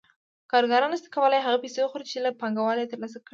[0.51, 3.29] کارګران نشي کولای هغه پیسې وخوري چې له پانګوال یې ترلاسه کوي